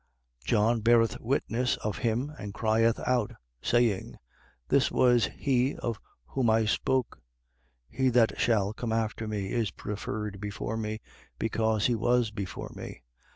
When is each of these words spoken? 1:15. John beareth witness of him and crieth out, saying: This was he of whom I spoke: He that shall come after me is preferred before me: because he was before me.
1:15. 0.39 0.45
John 0.47 0.79
beareth 0.81 1.19
witness 1.19 1.77
of 1.77 1.99
him 1.99 2.31
and 2.39 2.55
crieth 2.55 2.99
out, 3.05 3.33
saying: 3.61 4.15
This 4.67 4.89
was 4.91 5.25
he 5.35 5.75
of 5.75 5.99
whom 6.29 6.49
I 6.49 6.65
spoke: 6.65 7.21
He 7.87 8.09
that 8.09 8.39
shall 8.39 8.73
come 8.73 8.93
after 8.93 9.27
me 9.27 9.51
is 9.51 9.69
preferred 9.69 10.41
before 10.41 10.75
me: 10.75 11.01
because 11.37 11.85
he 11.85 11.93
was 11.93 12.31
before 12.31 12.71
me. 12.75 13.03